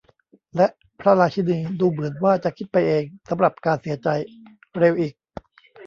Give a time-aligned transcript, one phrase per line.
[0.55, 0.67] และ
[0.99, 4.07] พระราชินีดูเหมือนว่าจะคิดไปเองสำหรับการเสียใจ
[4.77, 5.13] เร็วอีก!